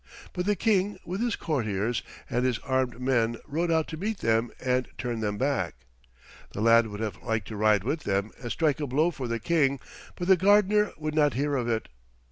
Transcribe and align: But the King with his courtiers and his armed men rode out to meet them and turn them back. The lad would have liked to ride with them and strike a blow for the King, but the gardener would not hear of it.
But 0.33 0.47
the 0.47 0.55
King 0.55 0.97
with 1.05 1.21
his 1.21 1.35
courtiers 1.35 2.01
and 2.27 2.43
his 2.43 2.57
armed 2.65 2.99
men 2.99 3.37
rode 3.45 3.69
out 3.69 3.87
to 3.89 3.97
meet 3.97 4.17
them 4.17 4.49
and 4.59 4.87
turn 4.97 5.19
them 5.19 5.37
back. 5.37 5.75
The 6.53 6.59
lad 6.61 6.87
would 6.87 7.01
have 7.01 7.21
liked 7.21 7.47
to 7.49 7.55
ride 7.55 7.83
with 7.83 7.99
them 7.99 8.31
and 8.41 8.51
strike 8.51 8.79
a 8.79 8.87
blow 8.87 9.11
for 9.11 9.27
the 9.27 9.37
King, 9.37 9.79
but 10.15 10.27
the 10.27 10.35
gardener 10.37 10.91
would 10.97 11.13
not 11.13 11.35
hear 11.35 11.55
of 11.55 11.67
it. 11.67 11.87